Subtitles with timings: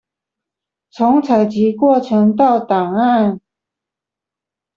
[0.89, 3.39] 從採集過程到檔案